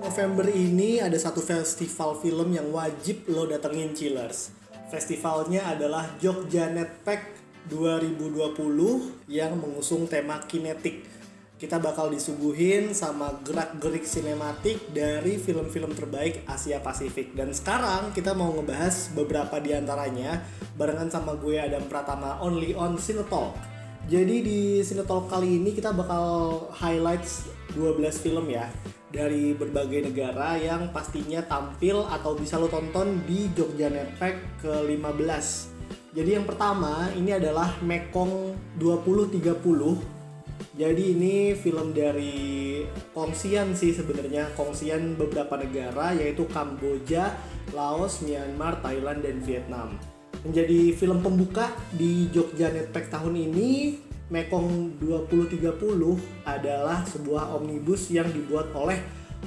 [0.00, 4.50] November ini ada satu festival film yang wajib lo datengin Chillers.
[4.88, 7.36] Festivalnya adalah Jogja Netpack
[7.70, 11.06] 2020 yang mengusung tema kinetik.
[11.60, 17.36] Kita bakal disuguhin sama gerak-gerik sinematik dari film-film terbaik Asia Pasifik.
[17.36, 20.40] Dan sekarang kita mau ngebahas beberapa di antaranya
[20.80, 23.79] barengan sama gue Adam Pratama only on Cinetalk.
[24.10, 27.46] Jadi di Cinetalk kali ini kita bakal highlights
[27.78, 28.66] 12 film ya
[29.14, 35.70] dari berbagai negara yang pastinya tampil atau bisa lo tonton di Jogja Netpack ke-15
[36.10, 39.46] jadi yang pertama ini adalah Mekong 2030.
[40.74, 42.82] Jadi ini film dari
[43.14, 47.30] kongsian sih sebenarnya kongsian beberapa negara yaitu Kamboja,
[47.70, 49.94] Laos, Myanmar, Thailand dan Vietnam.
[50.40, 54.00] Menjadi film pembuka di Jogja Netpack tahun ini,
[54.32, 55.60] Mekong 2030
[56.48, 58.96] adalah sebuah omnibus yang dibuat oleh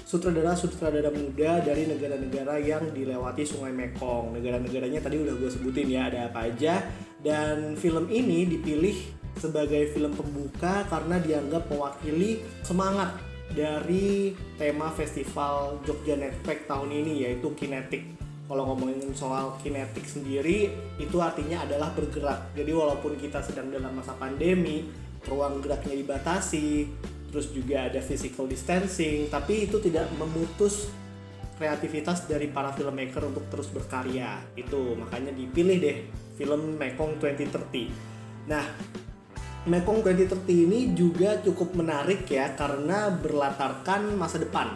[0.05, 4.37] sutradara-sutradara muda dari negara-negara yang dilewati Sungai Mekong.
[4.37, 6.85] Negara-negaranya tadi udah gue sebutin ya ada apa aja.
[7.23, 8.97] Dan film ini dipilih
[9.39, 13.17] sebagai film pembuka karena dianggap mewakili semangat
[13.55, 18.22] dari tema festival Jogja Netpack tahun ini yaitu kinetik.
[18.43, 22.51] Kalau ngomongin soal kinetik sendiri itu artinya adalah bergerak.
[22.53, 24.83] Jadi walaupun kita sedang dalam masa pandemi,
[25.31, 26.91] ruang geraknya dibatasi,
[27.31, 30.91] terus juga ada physical distancing tapi itu tidak memutus
[31.55, 34.43] kreativitas dari para filmmaker untuk terus berkarya.
[34.59, 35.97] Itu makanya dipilih deh
[36.35, 38.65] film Mekong 2030 nah
[39.63, 44.75] Mekong 2030 ini juga cukup menarik ya karena berlatarkan masa depan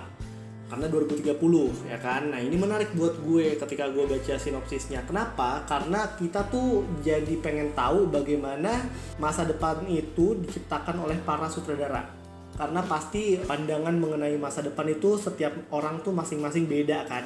[0.68, 2.28] karena 2030 ya kan?
[2.28, 5.00] Nah ini menarik buat gue ketika gue baca sinopsisnya.
[5.08, 5.64] Kenapa?
[5.64, 8.84] Karena kita tuh jadi pengen tahu bagaimana
[9.16, 12.04] masa depan itu diciptakan oleh para sutradara.
[12.60, 17.24] Karena pasti pandangan mengenai masa depan itu setiap orang tuh masing-masing beda kan?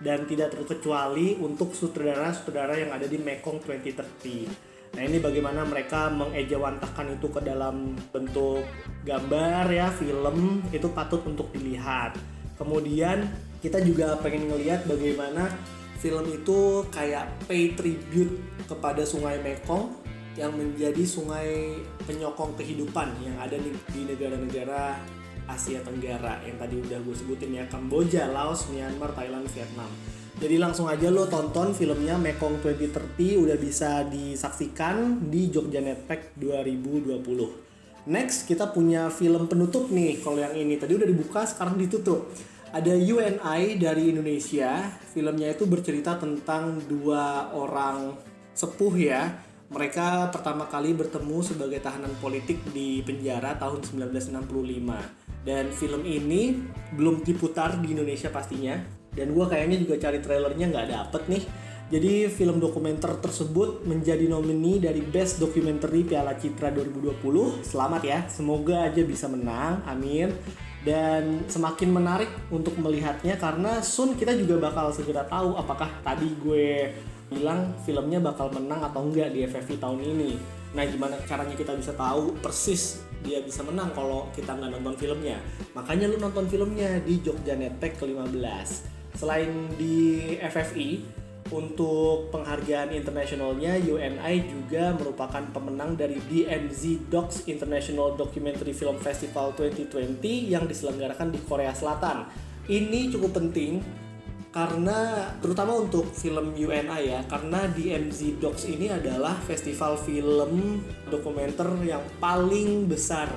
[0.00, 4.70] Dan tidak terkecuali untuk sutradara-sutradara yang ada di Mekong 2030.
[4.90, 8.66] Nah ini bagaimana mereka mengejawantahkan itu ke dalam bentuk
[9.06, 12.39] gambar ya film itu patut untuk dilihat.
[12.60, 13.24] Kemudian
[13.64, 15.48] kita juga pengen ngelihat bagaimana
[15.96, 18.36] film itu kayak pay tribute
[18.68, 19.96] kepada Sungai Mekong
[20.36, 23.72] yang menjadi sungai penyokong kehidupan yang ada di,
[24.04, 24.96] negara-negara
[25.50, 29.90] Asia Tenggara yang tadi udah gue sebutin ya Kamboja, Laos, Myanmar, Thailand, Vietnam.
[30.40, 37.69] Jadi langsung aja lo tonton filmnya Mekong 2030 udah bisa disaksikan di Jogja Netpack 2020.
[38.10, 40.74] Next kita punya film penutup nih kalau yang ini.
[40.74, 42.26] Tadi udah dibuka sekarang ditutup.
[42.74, 44.82] Ada UNI dari Indonesia.
[45.14, 48.18] Filmnya itu bercerita tentang dua orang
[48.50, 49.30] sepuh ya.
[49.70, 56.58] Mereka pertama kali bertemu sebagai tahanan politik di penjara tahun 1965 dan film ini
[56.98, 58.74] belum diputar di Indonesia pastinya.
[59.14, 61.42] Dan gue kayaknya juga cari trailernya nggak dapet nih
[61.90, 68.86] jadi film dokumenter tersebut menjadi nomini dari Best Documentary Piala Citra 2020 selamat ya semoga
[68.86, 70.30] aja bisa menang amin
[70.86, 76.94] dan semakin menarik untuk melihatnya karena soon kita juga bakal segera tahu apakah tadi gue
[77.30, 80.30] bilang filmnya bakal menang atau enggak di FFV tahun ini.
[80.74, 85.36] Nah gimana caranya kita bisa tahu persis dia bisa menang kalau kita nggak nonton filmnya.
[85.76, 88.68] Makanya lu nonton filmnya di Jogja Netpack ke-15.
[89.20, 98.76] Selain di FFI, untuk penghargaan internasionalnya UNI juga merupakan pemenang dari DMZ Docs International Documentary
[98.76, 100.20] Film Festival 2020
[100.52, 102.28] yang diselenggarakan di Korea Selatan.
[102.70, 103.80] Ini cukup penting
[104.50, 112.02] karena terutama untuk film UNI ya karena DMZ Docs ini adalah festival film dokumenter yang
[112.18, 113.30] paling besar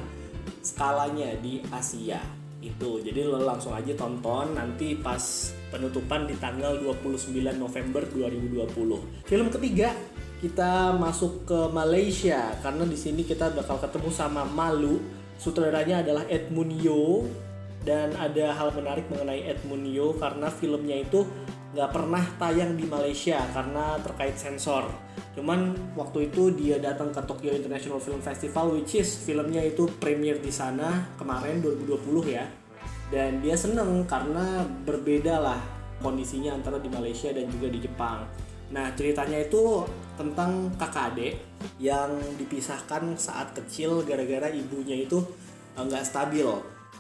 [0.66, 2.18] skalanya di Asia
[2.66, 9.48] itu jadi lo langsung aja tonton nanti pas penutupan di tanggal 29 November 2020 film
[9.50, 9.90] ketiga
[10.44, 15.02] kita masuk ke Malaysia karena di sini kita bakal ketemu sama Malu
[15.42, 17.26] sutradaranya adalah Edmund Yo
[17.84, 21.28] dan ada hal menarik mengenai Edmund Yo karena filmnya itu
[21.74, 24.86] nggak pernah tayang di Malaysia karena terkait sensor.
[25.34, 30.38] Cuman waktu itu dia datang ke Tokyo International Film Festival which is filmnya itu premier
[30.38, 32.46] di sana kemarin 2020 ya.
[33.14, 35.62] Dan dia seneng karena berbeda lah
[36.02, 38.26] kondisinya antara di Malaysia dan juga di Jepang.
[38.74, 39.86] Nah ceritanya itu
[40.18, 41.38] tentang kakak adik
[41.78, 42.10] yang
[42.42, 45.22] dipisahkan saat kecil gara-gara ibunya itu
[45.78, 46.46] nggak stabil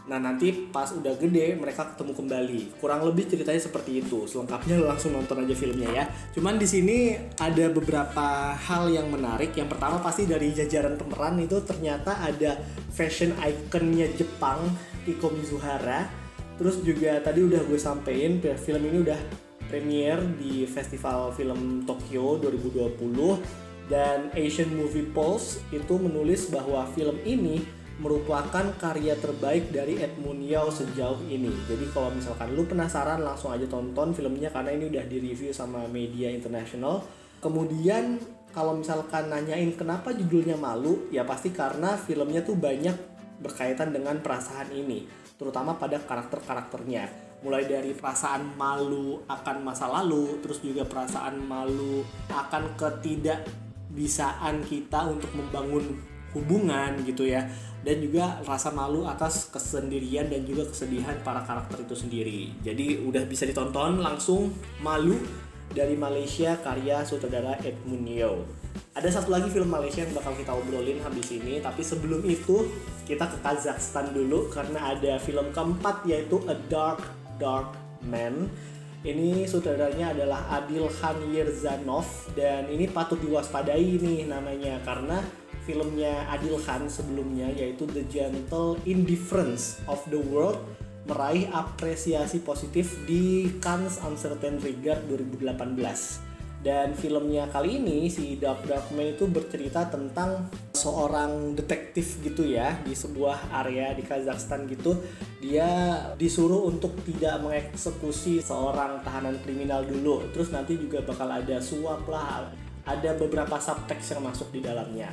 [0.03, 2.61] Nah nanti pas udah gede mereka ketemu kembali.
[2.75, 4.27] Kurang lebih ceritanya seperti itu.
[4.27, 6.03] Selengkapnya langsung nonton aja filmnya ya.
[6.35, 9.55] Cuman di sini ada beberapa hal yang menarik.
[9.55, 12.59] Yang pertama pasti dari jajaran pemeran itu ternyata ada
[12.91, 14.67] fashion iconnya Jepang,
[15.07, 16.09] Iko Mizuhara.
[16.55, 19.19] Terus juga tadi udah gue sampein film ini udah
[19.67, 27.65] premier di Festival Film Tokyo 2020 dan Asian Movie Pulse itu menulis bahwa film ini
[28.01, 31.53] merupakan karya terbaik dari Edmund Yao sejauh ini.
[31.69, 36.33] Jadi kalau misalkan lu penasaran langsung aja tonton filmnya karena ini udah direview sama media
[36.33, 37.05] internasional.
[37.37, 38.17] Kemudian
[38.53, 43.12] kalau misalkan nanyain kenapa judulnya malu, ya pasti karena filmnya tuh banyak
[43.43, 45.03] berkaitan dengan perasaan ini,
[45.35, 47.35] terutama pada karakter-karakternya.
[47.43, 55.27] Mulai dari perasaan malu akan masa lalu, terus juga perasaan malu akan ketidakbisaan kita untuk
[55.35, 55.99] membangun
[56.33, 57.45] hubungan gitu ya
[57.83, 62.41] dan juga rasa malu atas kesendirian dan juga kesedihan para karakter itu sendiri.
[62.63, 65.19] Jadi udah bisa ditonton langsung Malu
[65.67, 68.47] dari Malaysia karya sutradara Edmund Yeo.
[68.93, 72.69] Ada satu lagi film Malaysia yang bakal kita obrolin habis ini, tapi sebelum itu
[73.09, 77.01] kita ke Kazakhstan dulu karena ada film keempat yaitu A Dark
[77.41, 77.73] Dark
[78.05, 78.53] Man.
[79.01, 82.05] Ini sutradaranya adalah Adil Khan Yerzanov
[82.37, 85.25] dan ini patut diwaspadai nih namanya karena
[85.65, 90.61] filmnya Adil Khan sebelumnya yaitu The Gentle Indifference of the World
[91.09, 96.32] meraih apresiasi positif di Cannes Uncertain Regard 2018
[96.63, 102.79] dan filmnya kali ini si Dark Dark Man itu bercerita tentang seorang detektif gitu ya
[102.87, 104.95] di sebuah area di Kazakhstan gitu.
[105.43, 110.23] Dia disuruh untuk tidak mengeksekusi seorang tahanan kriminal dulu.
[110.31, 112.47] Terus nanti juga bakal ada suap lah
[112.87, 115.11] ada beberapa subtext yang masuk di dalamnya.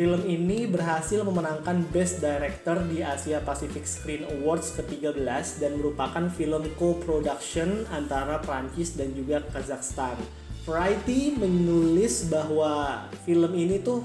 [0.00, 6.64] Film ini berhasil memenangkan Best Director di Asia Pacific Screen Awards ke-13 dan merupakan film
[6.80, 10.39] co-production antara Prancis dan juga Kazakhstan.
[10.68, 14.04] Variety menulis bahwa film ini tuh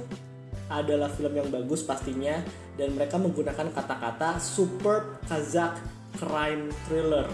[0.72, 2.42] adalah film yang bagus pastinya
[2.80, 5.78] dan mereka menggunakan kata-kata superb Kazakh
[6.18, 7.28] crime thriller.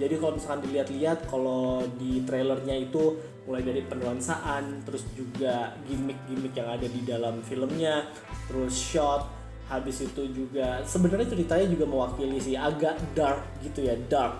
[0.00, 6.70] Jadi kalau misalkan dilihat-lihat kalau di trailernya itu mulai dari penuansaan terus juga gimmick-gimmick yang
[6.70, 8.06] ada di dalam filmnya
[8.46, 9.26] terus shot
[9.66, 14.38] habis itu juga sebenarnya ceritanya juga mewakili sih agak dark gitu ya dark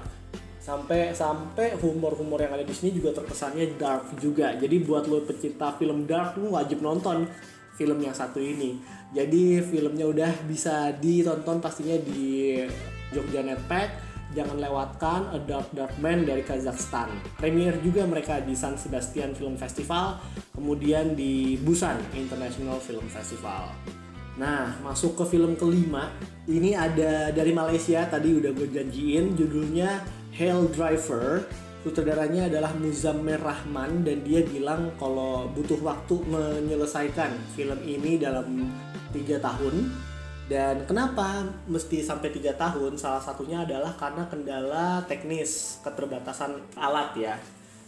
[0.60, 5.72] sampai sampai humor-humor yang ada di sini juga terkesannya dark juga jadi buat lo pecinta
[5.80, 7.24] film dark lo wajib nonton
[7.80, 8.76] film yang satu ini
[9.16, 12.60] jadi filmnya udah bisa ditonton pastinya di
[13.10, 17.10] Jogja Netpack jangan lewatkan A Dark Dark Man dari Kazakhstan.
[17.34, 20.22] Premier juga mereka di San Sebastian Film Festival,
[20.54, 23.74] kemudian di Busan International Film Festival.
[24.38, 26.14] Nah, masuk ke film kelima.
[26.46, 31.44] Ini ada dari Malaysia, tadi udah gue janjiin, judulnya Hell Driver.
[31.80, 38.68] Sutradaranya adalah Muzammir Rahman dan dia bilang kalau butuh waktu menyelesaikan film ini dalam
[39.16, 39.88] tiga tahun
[40.50, 42.98] dan kenapa mesti sampai tiga tahun?
[42.98, 47.34] Salah satunya adalah karena kendala teknis, keterbatasan alat ya.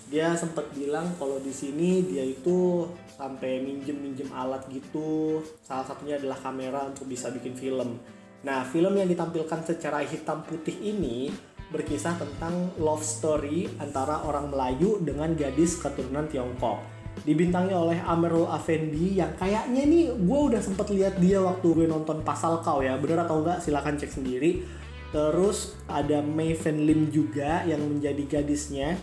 [0.07, 2.87] Dia sempat bilang kalau di sini dia itu
[3.19, 5.43] sampai minjem-minjem alat gitu.
[5.67, 7.99] Salah satunya adalah kamera untuk bisa bikin film.
[8.47, 11.35] Nah, film yang ditampilkan secara hitam putih ini
[11.73, 16.85] berkisah tentang love story antara orang Melayu dengan gadis keturunan Tiongkok.
[17.25, 22.21] Dibintangi oleh Amerul Afendi yang kayaknya nih gue udah sempet lihat dia waktu gue nonton
[22.21, 22.97] Pasal Kau ya.
[23.01, 23.65] Bener atau enggak?
[23.65, 24.65] Silahkan cek sendiri.
[25.13, 28.97] Terus ada Mei Fen Lim juga yang menjadi gadisnya.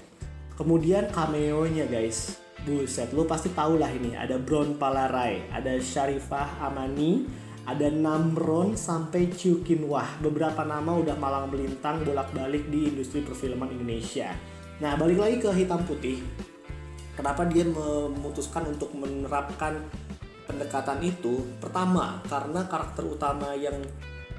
[0.58, 2.42] Kemudian cameo-nya guys.
[2.66, 4.18] Buset lu pasti tau lah ini.
[4.18, 7.26] Ada Bron Palarai ada Sharifah Amani
[7.70, 14.34] ada Namron sampai Chiu Wah beberapa nama udah malang melintang bolak-balik di industri perfilman Indonesia
[14.80, 16.24] nah balik lagi ke hitam putih
[17.20, 19.76] Kenapa dia memutuskan untuk menerapkan
[20.48, 21.44] pendekatan itu?
[21.60, 23.76] Pertama, karena karakter utama yang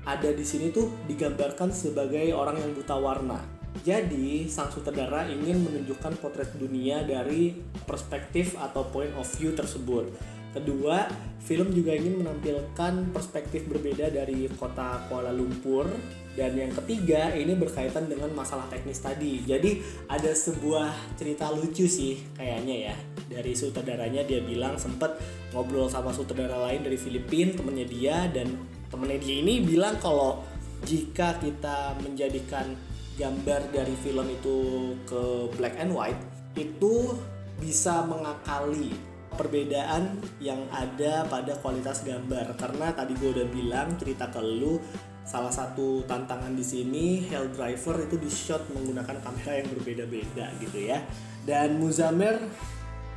[0.08, 3.36] ada di sini tuh digambarkan sebagai orang yang buta warna.
[3.84, 7.52] Jadi, sang sutradara ingin menunjukkan potret dunia dari
[7.84, 10.08] perspektif atau point of view tersebut.
[10.50, 11.06] Kedua,
[11.38, 15.86] film juga ingin menampilkan perspektif berbeda dari kota Kuala Lumpur.
[16.34, 19.42] Dan yang ketiga ini berkaitan dengan masalah teknis tadi.
[19.46, 19.78] Jadi
[20.10, 22.96] ada sebuah cerita lucu sih kayaknya ya.
[23.30, 25.14] Dari sutradaranya dia bilang sempet
[25.54, 28.16] ngobrol sama sutradara lain dari Filipina temennya dia.
[28.30, 28.50] Dan
[28.90, 30.42] temennya dia ini bilang kalau
[30.82, 32.74] jika kita menjadikan
[33.20, 34.58] gambar dari film itu
[35.04, 36.18] ke black and white
[36.56, 37.14] itu
[37.60, 42.54] bisa mengakali perbedaan yang ada pada kualitas gambar.
[42.58, 44.78] Karena tadi gue udah bilang cerita ke lu
[45.22, 50.78] salah satu tantangan di sini Hell Driver itu di shot menggunakan kamera yang berbeda-beda gitu
[50.90, 51.04] ya.
[51.46, 52.40] Dan Muzamer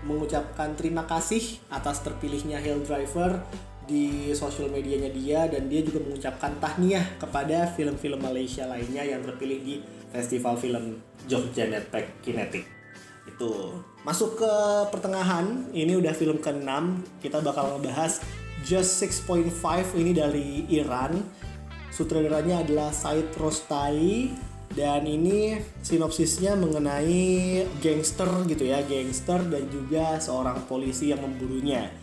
[0.03, 3.41] mengucapkan terima kasih atas terpilihnya Hell Driver
[3.84, 9.60] di sosial medianya dia dan dia juga mengucapkan tahniah kepada film-film Malaysia lainnya yang terpilih
[9.60, 9.75] di
[10.13, 12.83] Festival Film Jogja Netpack Kinetic
[13.34, 13.74] itu
[14.06, 14.54] masuk ke
[14.94, 16.70] pertengahan ini udah film ke-6
[17.25, 18.22] kita bakal ngebahas
[18.63, 19.52] Just 6.5
[20.00, 21.20] ini dari Iran.
[21.92, 24.32] Sutradaranya adalah Said Rostai.
[24.74, 25.54] Dan ini
[25.86, 31.94] sinopsisnya mengenai gangster gitu ya gangster dan juga seorang polisi yang memburunya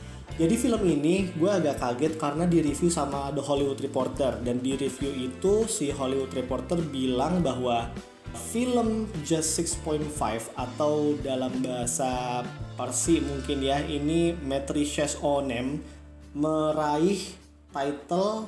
[0.40, 4.40] jadi film ini gue agak kaget karena di review sama The Hollywood Reporter.
[4.40, 7.92] Dan di review itu si Hollywood Reporter bilang bahwa
[8.34, 12.42] film Just 6.5 atau dalam bahasa
[12.74, 15.82] Parsi mungkin ya ini Matricious Onem
[16.34, 17.18] meraih
[17.74, 18.46] title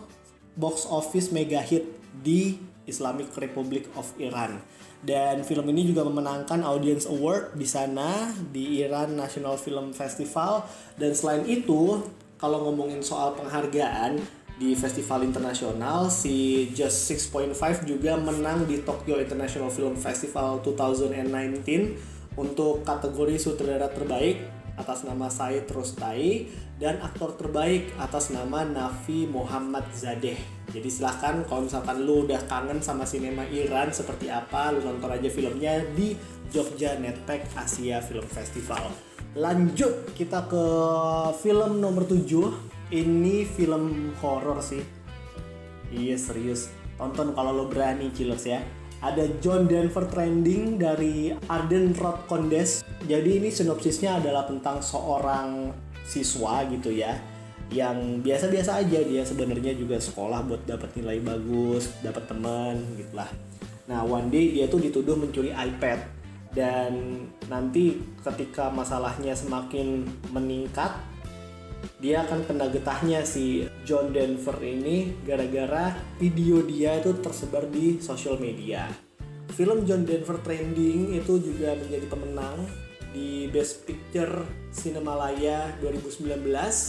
[0.55, 1.87] box office mega hit
[2.23, 4.61] di Islamic Republic of Iran.
[5.03, 10.63] Dan film ini juga memenangkan Audience Award di sana di Iran National Film Festival
[10.95, 12.07] dan selain itu
[12.39, 14.19] kalau ngomongin soal penghargaan
[14.61, 22.85] di festival internasional si Just 6.5 juga menang di Tokyo International Film Festival 2019 untuk
[22.85, 26.49] kategori sutradara terbaik atas nama Said Rostai
[26.81, 30.41] dan aktor terbaik atas nama Nafi Muhammad Zadeh.
[30.73, 35.29] Jadi silahkan kalau misalkan lu udah kangen sama sinema Iran seperti apa, lu nonton aja
[35.29, 36.17] filmnya di
[36.49, 38.89] Jogja Netpack Asia Film Festival.
[39.37, 40.65] Lanjut kita ke
[41.41, 42.72] film nomor 7.
[42.93, 44.85] Ini film horor sih.
[45.89, 46.69] Iya serius.
[47.01, 48.61] Tonton kalau lo berani Chillers ya.
[49.01, 52.85] Ada John Denver Trending dari Arden Road Condes.
[53.09, 55.73] Jadi ini sinopsisnya adalah tentang seorang
[56.05, 57.17] siswa gitu ya
[57.73, 63.29] yang biasa-biasa aja dia sebenarnya juga sekolah buat dapat nilai bagus, dapat teman gitulah.
[63.89, 66.05] Nah, one day dia tuh dituduh mencuri iPad
[66.53, 70.05] dan nanti ketika masalahnya semakin
[70.37, 70.93] meningkat
[72.03, 78.39] dia akan kena getahnya si John Denver ini gara-gara video dia itu tersebar di sosial
[78.39, 78.91] media.
[79.53, 82.65] Film John Denver trending itu juga menjadi pemenang
[83.13, 86.33] di Best Picture Cinemalaya 2019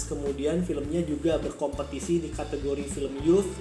[0.08, 3.52] kemudian filmnya juga berkompetisi di kategori film youth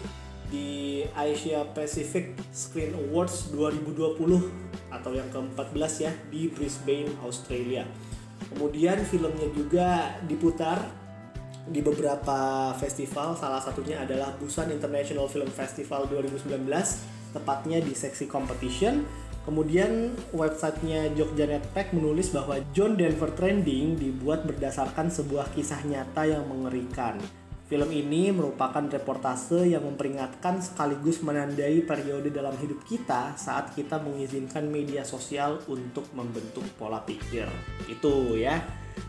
[0.46, 7.88] di Asia Pacific Screen Awards 2020 atau yang ke-14 ya di Brisbane, Australia.
[8.52, 11.01] Kemudian filmnya juga diputar
[11.68, 16.66] di beberapa festival, salah satunya adalah Busan International Film Festival 2019,
[17.32, 19.06] tepatnya di seksi competition
[19.42, 26.46] Kemudian websitenya Jogja Netpack menulis bahwa John Denver Trending dibuat berdasarkan sebuah kisah nyata yang
[26.46, 27.18] mengerikan.
[27.66, 34.68] Film ini merupakan reportase yang memperingatkan sekaligus menandai periode dalam hidup kita saat kita mengizinkan
[34.68, 37.48] media sosial untuk membentuk pola pikir.
[37.90, 38.62] Itu ya.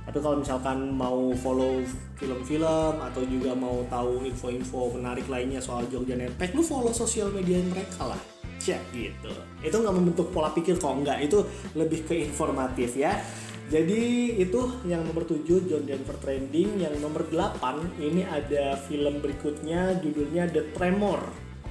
[0.04, 1.80] Tapi kalau misalkan mau follow
[2.20, 7.60] film-film atau juga mau tahu info-info menarik lainnya soal Jogja Netpack, lu follow sosial media
[7.64, 8.22] mereka lah.
[8.64, 9.32] Aja gitu.
[9.60, 11.28] Itu nggak membentuk pola pikir kok nggak.
[11.28, 11.44] Itu
[11.76, 13.20] lebih ke informatif ya.
[13.68, 16.80] Jadi itu yang nomor 7 John Denver Trending.
[16.80, 21.20] Yang nomor 8 ini ada film berikutnya judulnya The Tremor.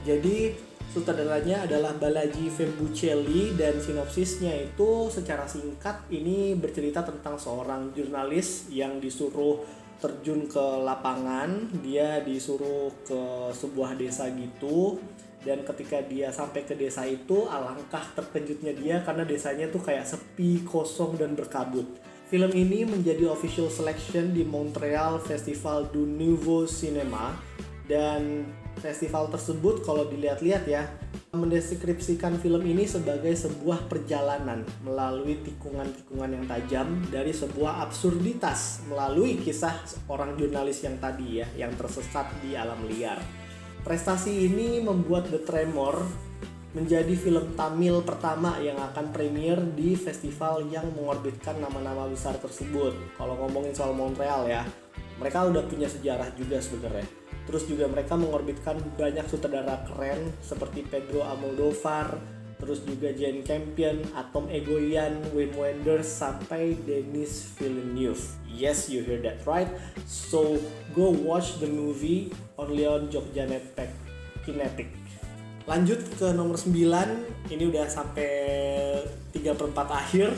[0.04, 0.52] Jadi
[0.92, 9.00] sutradaranya adalah Balaji Fembucelli dan sinopsisnya itu secara singkat ini bercerita tentang seorang jurnalis yang
[9.00, 9.64] disuruh
[10.04, 11.72] terjun ke lapangan.
[11.80, 15.00] Dia disuruh ke sebuah desa gitu.
[15.42, 20.62] Dan ketika dia sampai ke desa itu alangkah terkejutnya dia karena desanya tuh kayak sepi,
[20.62, 21.88] kosong dan berkabut.
[22.30, 27.34] Film ini menjadi official selection di Montreal Festival du Nouveau Cinema
[27.90, 28.46] dan
[28.80, 30.88] festival tersebut kalau dilihat-lihat ya
[31.32, 39.80] mendeskripsikan film ini sebagai sebuah perjalanan melalui tikungan-tikungan yang tajam dari sebuah absurditas melalui kisah
[40.12, 43.16] orang jurnalis yang tadi ya yang tersesat di alam liar.
[43.82, 46.04] Prestasi ini membuat The Tremor
[46.72, 52.96] menjadi film Tamil pertama yang akan premier di festival yang mengorbitkan nama-nama besar tersebut.
[53.20, 54.64] Kalau ngomongin soal Montreal ya,
[55.22, 57.06] mereka udah punya sejarah juga sebenarnya.
[57.46, 62.18] Terus juga mereka mengorbitkan banyak sutradara keren seperti Pedro Almodovar,
[62.58, 68.22] terus juga Jane Campion, Atom Egoyan, Wim Wenders, sampai Denis Villeneuve.
[68.46, 69.66] Yes, you hear that right.
[70.06, 70.62] So
[70.94, 73.90] go watch the movie on Jogja Netpack
[74.46, 74.94] Kinetic.
[75.66, 76.74] Lanjut ke nomor 9,
[77.50, 78.30] ini udah sampai
[79.34, 80.30] 3 per 4 akhir.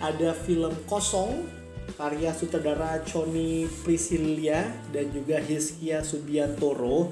[0.00, 1.59] Ada film Kosong
[1.94, 7.10] karya sutradara Choni Priscilia dan juga Hiskia Subiantoro.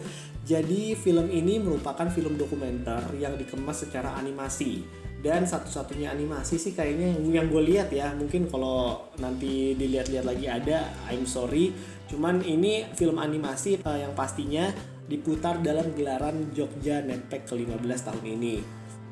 [0.48, 4.80] Jadi film ini merupakan film dokumenter yang dikemas secara animasi.
[5.18, 8.14] Dan satu-satunya animasi sih kayaknya yang, gue lihat ya.
[8.14, 11.74] Mungkin kalau nanti dilihat-lihat lagi ada I'm sorry.
[12.08, 14.72] Cuman ini film animasi uh, yang pastinya
[15.08, 18.56] diputar dalam gelaran Jogja Netpack ke-15 tahun ini.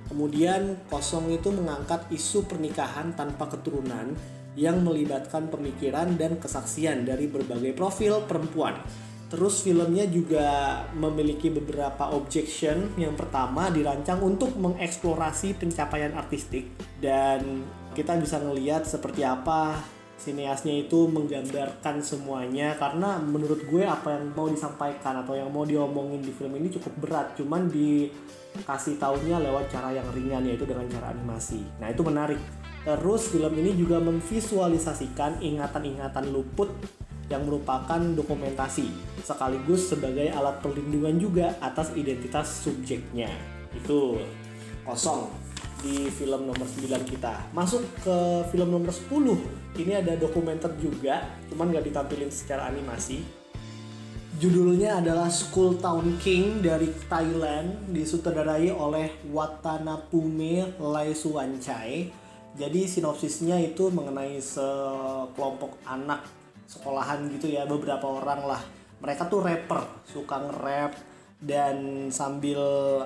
[0.07, 4.15] Kemudian Kosong itu mengangkat isu pernikahan tanpa keturunan
[4.57, 8.81] yang melibatkan pemikiran dan kesaksian dari berbagai profil perempuan.
[9.27, 12.95] Terus filmnya juga memiliki beberapa objection.
[12.95, 16.71] Yang pertama dirancang untuk mengeksplorasi pencapaian artistik.
[17.03, 19.77] Dan kita bisa ngelihat seperti apa
[20.17, 22.79] sineasnya itu menggambarkan semuanya.
[22.79, 26.95] Karena menurut gue apa yang mau disampaikan atau yang mau diomongin di film ini cukup
[27.03, 27.35] berat.
[27.35, 31.67] Cuman dikasih taunya lewat cara yang ringan yaitu dengan cara animasi.
[31.83, 32.39] Nah itu menarik
[32.87, 36.71] terus film ini juga memvisualisasikan ingatan-ingatan luput
[37.27, 38.87] yang merupakan dokumentasi
[39.27, 43.27] sekaligus sebagai alat perlindungan juga atas identitas subjeknya.
[43.75, 44.23] Itu
[44.87, 45.27] kosong
[45.83, 47.51] di film nomor 9 kita.
[47.51, 48.17] Masuk ke
[48.55, 49.11] film nomor 10.
[49.77, 53.21] Ini ada dokumenter juga, cuman gak ditampilin secara animasi.
[54.37, 62.26] Judulnya adalah School Town King dari Thailand, disutradarai oleh Watanapume Laisuancai.
[62.57, 66.25] Jadi sinopsisnya itu mengenai sekelompok anak
[66.65, 68.63] sekolahan gitu ya beberapa orang lah.
[69.05, 70.97] Mereka tuh rapper suka nge-rap
[71.37, 72.57] dan sambil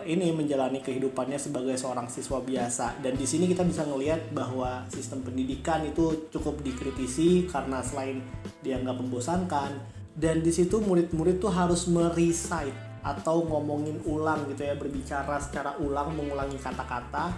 [0.07, 3.03] ini menjalani kehidupannya sebagai seorang siswa biasa.
[3.03, 8.23] Dan di sini kita bisa ngelihat bahwa sistem pendidikan itu cukup dikritisi karena selain
[8.63, 15.41] dianggap membosankan dan di situ murid-murid tuh harus merecite atau ngomongin ulang gitu ya berbicara
[15.43, 17.35] secara ulang mengulangi kata-kata.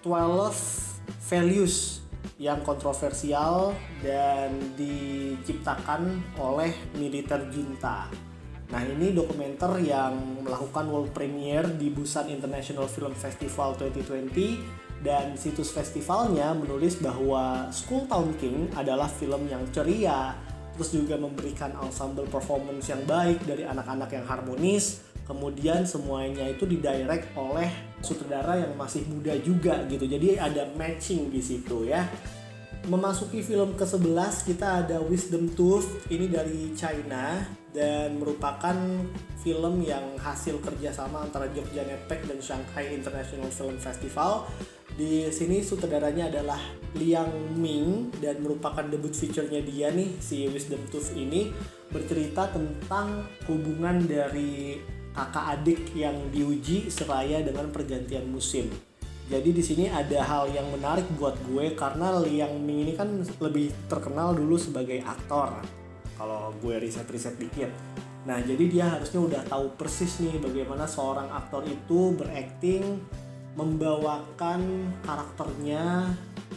[0.00, 0.91] 12
[1.28, 2.02] values
[2.38, 8.10] yang kontroversial dan diciptakan oleh militer junta.
[8.72, 15.74] Nah ini dokumenter yang melakukan world premiere di Busan International Film Festival 2020 dan situs
[15.74, 20.32] festivalnya menulis bahwa School Town King adalah film yang ceria,
[20.72, 27.34] terus juga memberikan ensemble performance yang baik dari anak-anak yang harmonis, kemudian semuanya itu didirect
[27.34, 27.68] oleh
[28.02, 30.04] sutradara yang masih muda juga gitu.
[30.04, 32.04] Jadi ada matching di situ ya.
[32.82, 37.38] Memasuki film ke-11 kita ada Wisdom Tooth ini dari China
[37.70, 38.74] dan merupakan
[39.38, 44.50] film yang hasil kerjasama antara Jogja Netpack dan Shanghai International Film Festival.
[44.92, 46.60] Di sini sutradaranya adalah
[46.98, 51.48] Liang Ming dan merupakan debut feature-nya dia nih si Wisdom Tooth ini
[51.88, 54.76] bercerita tentang hubungan dari
[55.12, 58.68] kakak adik yang diuji seraya dengan pergantian musim.
[59.32, 63.72] Jadi di sini ada hal yang menarik buat gue karena Liang Ming ini kan lebih
[63.88, 65.56] terkenal dulu sebagai aktor.
[66.18, 67.70] Kalau gue riset-riset dikit.
[68.22, 73.02] Nah, jadi dia harusnya udah tahu persis nih bagaimana seorang aktor itu berakting
[73.58, 76.12] membawakan karakternya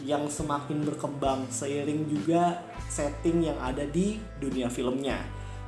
[0.06, 5.18] yang semakin berkembang seiring juga setting yang ada di dunia filmnya.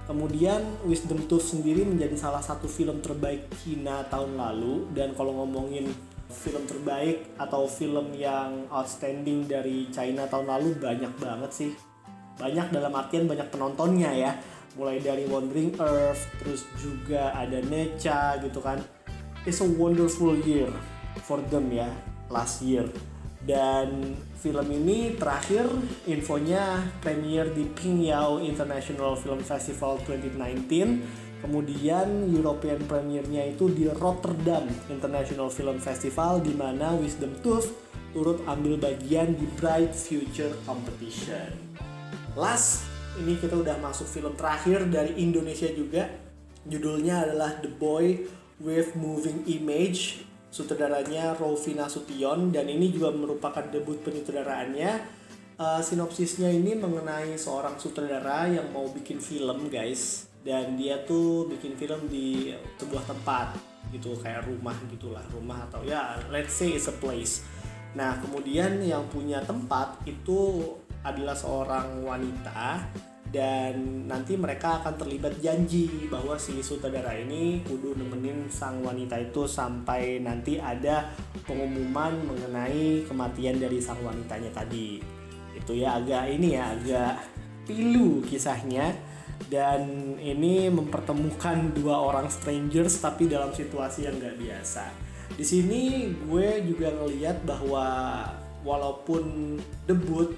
[0.09, 5.85] Kemudian Wisdom Tooth sendiri menjadi salah satu film terbaik Cina tahun lalu dan kalau ngomongin
[6.33, 11.71] film terbaik atau film yang outstanding dari China tahun lalu banyak banget sih.
[12.40, 14.33] Banyak dalam artian banyak penontonnya ya.
[14.81, 18.81] Mulai dari Wandering Earth, terus juga ada Necha gitu kan.
[19.44, 20.73] It's a wonderful year
[21.21, 21.92] for them ya,
[22.33, 22.88] last year
[23.49, 25.65] dan film ini terakhir
[26.05, 35.49] infonya premier di Pingyao International Film Festival 2019 kemudian European premiernya itu di Rotterdam International
[35.49, 37.73] Film Festival di mana Wisdom Tooth
[38.13, 41.49] turut ambil bagian di Bright Future Competition.
[42.37, 42.85] Last
[43.17, 46.11] ini kita udah masuk film terakhir dari Indonesia juga.
[46.69, 48.29] Judulnya adalah The Boy
[48.61, 55.21] with Moving Image sutradaranya Rovina Sution dan ini juga merupakan debut penyutradaraannya.
[55.59, 61.75] Uh, sinopsisnya ini mengenai seorang sutradara yang mau bikin film guys dan dia tuh bikin
[61.75, 63.59] film di sebuah tempat
[63.91, 67.43] gitu kayak rumah gitulah rumah atau ya let's say it's a place.
[67.99, 70.63] Nah kemudian yang punya tempat itu
[71.03, 72.87] adalah seorang wanita
[73.29, 79.45] dan nanti mereka akan terlibat janji bahwa si sutradara ini kudu nemenin sang wanita itu
[79.45, 81.12] sampai nanti ada
[81.45, 84.97] pengumuman mengenai kematian dari sang wanitanya tadi.
[85.53, 87.14] Itu ya agak ini ya agak
[87.69, 88.97] pilu kisahnya.
[89.38, 94.91] Dan ini mempertemukan dua orang strangers tapi dalam situasi yang gak biasa.
[95.31, 97.87] Di sini gue juga ngeliat bahwa
[98.67, 100.35] walaupun debut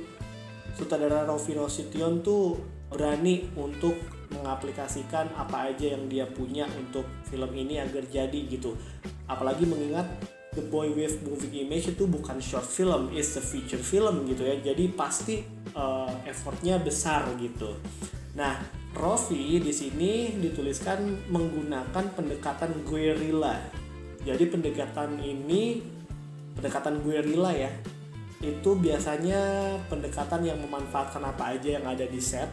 [0.76, 3.94] sutradara Rovi Nasution tuh berani untuk
[4.30, 8.74] mengaplikasikan apa aja yang dia punya untuk film ini agar jadi gitu
[9.26, 10.06] apalagi mengingat
[10.50, 14.58] The Boy with Moving Image itu bukan short film, it's a feature film gitu ya.
[14.58, 15.38] Jadi pasti
[15.78, 17.78] uh, effortnya besar gitu.
[18.34, 18.58] Nah,
[18.90, 23.62] Rofi di sini dituliskan menggunakan pendekatan guerrilla.
[24.26, 25.78] Jadi pendekatan ini
[26.58, 27.70] pendekatan guerrilla ya.
[28.42, 29.38] Itu biasanya
[29.86, 32.50] pendekatan yang memanfaatkan apa aja yang ada di set.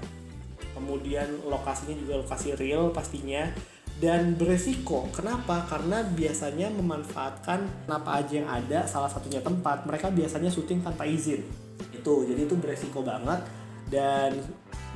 [0.78, 3.50] Kemudian lokasinya juga lokasi real pastinya
[3.98, 5.10] dan beresiko.
[5.10, 5.66] Kenapa?
[5.66, 11.42] Karena biasanya memanfaatkan apa aja yang ada, salah satunya tempat, mereka biasanya syuting tanpa izin.
[11.90, 13.42] Itu, jadi itu beresiko banget
[13.90, 14.38] dan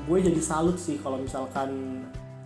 [0.06, 2.02] gue jadi salut sih kalau misalkan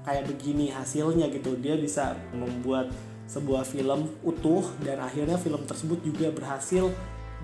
[0.08, 1.60] kayak begini hasilnya gitu.
[1.60, 2.88] Dia bisa membuat
[3.26, 6.93] sebuah film utuh dan akhirnya film tersebut juga berhasil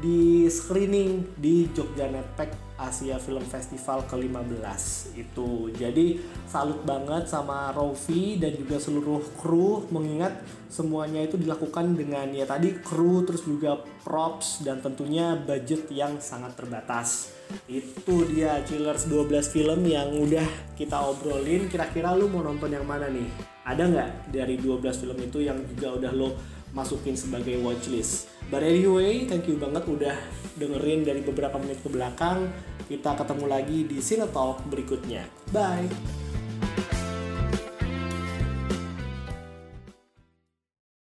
[0.01, 4.81] di screening di Jogja Netpack Asia Film Festival ke-15
[5.13, 5.69] itu.
[5.77, 6.17] Jadi
[6.49, 12.81] salut banget sama Rofi dan juga seluruh kru mengingat semuanya itu dilakukan dengan ya tadi
[12.81, 17.37] kru terus juga props dan tentunya budget yang sangat terbatas.
[17.69, 21.69] Itu dia Killers 12 film yang udah kita obrolin.
[21.69, 23.29] Kira-kira lu mau nonton yang mana nih?
[23.61, 26.33] Ada nggak dari 12 film itu yang juga udah lo
[26.73, 28.31] masukin sebagai watchlist.
[28.51, 30.17] But anyway, thank you banget udah
[30.59, 32.51] dengerin dari beberapa menit ke belakang.
[32.91, 35.23] Kita ketemu lagi di Cinetalk berikutnya.
[35.55, 35.87] Bye!